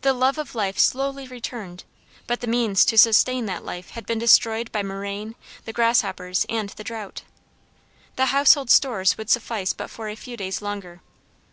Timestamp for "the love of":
0.00-0.56